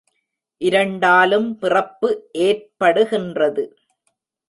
[0.61, 2.09] இரண்டாலும் பிறப்பு
[2.37, 3.65] ஏற்படுகின்றது.